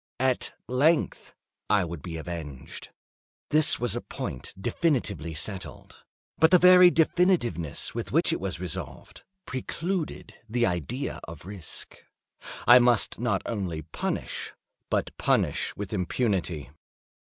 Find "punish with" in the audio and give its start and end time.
15.19-15.93